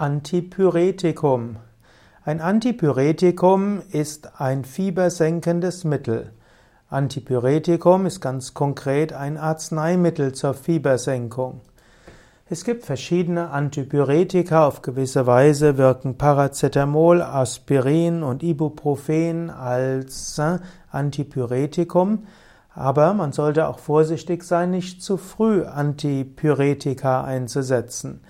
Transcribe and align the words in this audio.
Antipyretikum. 0.00 1.56
Ein 2.24 2.40
Antipyretikum 2.40 3.82
ist 3.92 4.40
ein 4.40 4.64
fiebersenkendes 4.64 5.84
Mittel. 5.84 6.32
Antipyretikum 6.88 8.06
ist 8.06 8.22
ganz 8.22 8.54
konkret 8.54 9.12
ein 9.12 9.36
Arzneimittel 9.36 10.32
zur 10.32 10.54
Fiebersenkung. 10.54 11.60
Es 12.48 12.64
gibt 12.64 12.86
verschiedene 12.86 13.50
Antipyretika. 13.50 14.66
Auf 14.66 14.80
gewisse 14.80 15.26
Weise 15.26 15.76
wirken 15.76 16.16
Paracetamol, 16.16 17.20
Aspirin 17.20 18.22
und 18.22 18.42
Ibuprofen 18.42 19.50
als 19.50 20.38
äh, 20.38 20.60
Antipyretikum. 20.90 22.24
Aber 22.74 23.12
man 23.12 23.32
sollte 23.32 23.68
auch 23.68 23.80
vorsichtig 23.80 24.44
sein, 24.44 24.70
nicht 24.70 25.02
zu 25.02 25.18
früh 25.18 25.62
Antipyretika 25.62 27.22
einzusetzen. 27.22 28.22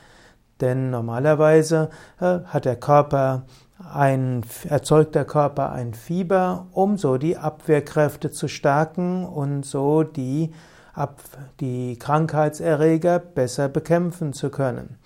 Denn 0.61 0.91
normalerweise 0.91 1.91
äh, 2.21 2.41
hat 2.47 2.65
der 2.65 2.77
Körper 2.77 3.43
ein, 3.93 4.45
erzeugt 4.69 5.15
der 5.15 5.25
Körper 5.25 5.73
ein 5.73 5.95
Fieber, 5.95 6.67
um 6.73 6.99
so 6.99 7.17
die 7.17 7.37
Abwehrkräfte 7.37 8.31
zu 8.31 8.49
stärken 8.49 9.25
und 9.25 9.65
so 9.65 10.03
die, 10.03 10.53
Ab, 10.93 11.21
die 11.61 11.99
Krankheitserreger 11.99 13.21
besser 13.21 13.69
bekämpfen 13.69 14.33
zu 14.33 14.51
können. 14.51 14.97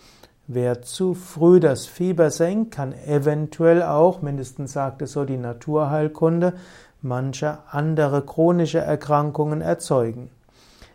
Wer 0.46 0.82
zu 0.82 1.14
früh 1.14 1.60
das 1.60 1.86
Fieber 1.86 2.30
senkt, 2.30 2.74
kann 2.74 2.92
eventuell 2.92 3.82
auch, 3.82 4.20
mindestens 4.20 4.72
sagt 4.72 5.02
es 5.02 5.12
so 5.12 5.24
die 5.24 5.36
Naturheilkunde, 5.36 6.54
manche 7.00 7.58
andere 7.70 8.22
chronische 8.22 8.78
Erkrankungen 8.78 9.60
erzeugen. 9.60 10.30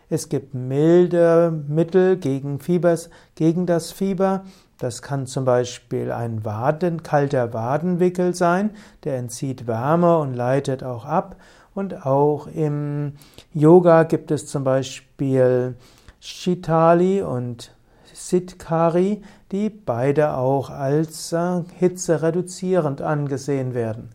Es 0.09 0.27
gibt 0.27 0.55
milde 0.55 1.63
Mittel 1.67 2.17
gegen 2.17 2.59
Fiebers, 2.59 3.11
gegen 3.35 3.67
das 3.67 3.91
Fieber. 3.91 4.43
Das 4.79 5.01
kann 5.01 5.27
zum 5.27 5.45
Beispiel 5.45 6.11
ein 6.11 6.43
Waden, 6.43 7.03
kalter 7.03 7.53
Wadenwickel 7.53 8.33
sein, 8.33 8.71
der 9.03 9.17
entzieht 9.17 9.67
Wärme 9.67 10.17
und 10.17 10.33
leitet 10.33 10.83
auch 10.83 11.05
ab. 11.05 11.35
Und 11.75 12.05
auch 12.05 12.47
im 12.47 13.13
Yoga 13.53 14.03
gibt 14.03 14.31
es 14.31 14.47
zum 14.47 14.63
Beispiel 14.63 15.75
Shitali 16.19 17.21
und 17.21 17.71
Sitkari, 18.11 19.21
die 19.51 19.69
beide 19.69 20.35
auch 20.35 20.69
als 20.69 21.31
äh, 21.33 21.61
hitzereduzierend 21.77 23.01
angesehen 23.01 23.73
werden. 23.73 24.09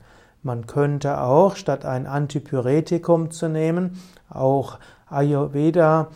Man 0.44 0.66
könnte 0.66 1.22
auch, 1.22 1.56
statt 1.56 1.86
ein 1.86 2.06
Antipyretikum 2.06 3.30
zu 3.30 3.48
nehmen, 3.48 3.98
auch 4.28 4.78
Ayurveda 5.08 6.08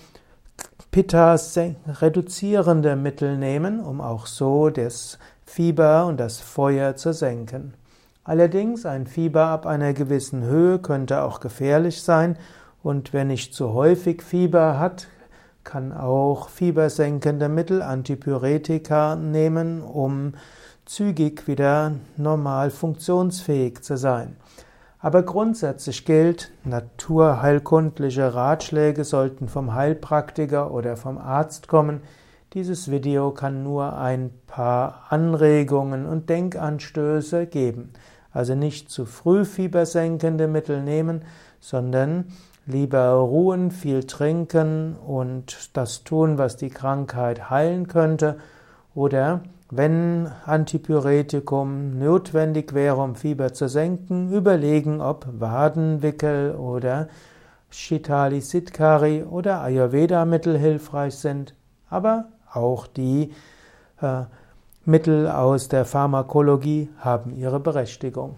Pitta 0.91 1.37
reduzierende 2.01 2.95
Mittel 2.95 3.39
nehmen, 3.39 3.81
um 3.81 4.03
auch 4.03 4.27
so 4.27 4.69
das 4.69 5.19
Fieber 5.47 6.05
und 6.05 6.21
das 6.21 6.41
Feuer 6.41 6.95
zu 6.95 7.15
senken. 7.15 7.73
Allerdings 8.23 8.85
ein 8.85 9.07
Fieber 9.07 9.47
ab 9.47 9.65
einer 9.65 9.95
gewissen 9.95 10.43
Höhe 10.43 10.79
könnte 10.79 11.23
auch 11.23 11.41
gefährlich 11.41 12.03
sein 12.03 12.37
und 12.83 13.15
wer 13.15 13.25
nicht 13.25 13.55
zu 13.55 13.73
häufig 13.73 14.23
Fieber 14.23 14.79
hat, 14.79 15.09
kann 15.65 15.93
auch 15.93 16.51
fiebersenkende 16.51 17.49
Mittel, 17.49 17.81
Antipyretika 17.81 19.17
nehmen, 19.17 19.83
um 19.83 20.35
zügig 20.89 21.47
wieder 21.47 21.93
normal 22.17 22.71
funktionsfähig 22.71 23.83
zu 23.83 23.97
sein. 23.97 24.37
Aber 25.01 25.23
grundsätzlich 25.23 26.05
gilt, 26.05 26.51
naturheilkundliche 26.65 28.35
Ratschläge 28.35 29.05
sollten 29.05 29.49
vom 29.49 29.75
Heilpraktiker 29.75 30.73
oder 30.73 30.97
vom 30.97 31.19
Arzt 31.19 31.69
kommen. 31.69 32.01
Dieses 32.55 32.91
Video 32.91 33.31
kann 33.31 33.63
nur 33.63 33.99
ein 33.99 34.31
paar 34.47 35.05
Anregungen 35.11 36.07
und 36.07 36.31
Denkanstöße 36.31 37.47
geben. 37.47 37.93
Also 38.33 38.55
nicht 38.55 38.91
zu 38.91 39.05
früh 39.05 39.45
fiebersenkende 39.45 40.49
Mittel 40.49 40.83
nehmen, 40.83 41.23
sondern 41.61 42.33
lieber 42.67 43.11
ruhen, 43.11 43.71
viel 43.71 44.05
trinken 44.05 44.97
und 44.97 45.71
das 45.75 46.03
tun, 46.03 46.39
was 46.39 46.57
die 46.57 46.71
Krankheit 46.71 47.51
heilen 47.51 47.89
könnte 47.89 48.39
oder 48.99 49.43
wenn 49.71 50.29
Antipyretikum 50.45 52.01
notwendig 52.01 52.75
wäre, 52.75 52.97
um 52.97 53.15
Fieber 53.15 53.53
zu 53.53 53.69
senken, 53.69 54.33
überlegen, 54.33 55.01
ob 55.01 55.25
Wadenwickel 55.31 56.57
oder 56.57 57.07
Shitali 57.71 58.41
Sitkari 58.41 59.23
oder 59.23 59.61
Ayurveda-Mittel 59.61 60.59
hilfreich 60.59 61.15
sind, 61.15 61.55
aber 61.89 62.25
auch 62.53 62.89
die 62.89 63.33
äh, 64.01 64.23
Mittel 64.85 65.29
aus 65.29 65.69
der 65.69 65.85
Pharmakologie 65.85 66.89
haben 66.99 67.37
ihre 67.37 67.61
Berechtigung. 67.61 68.35